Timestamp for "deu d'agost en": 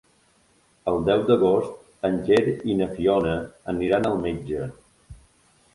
1.09-2.17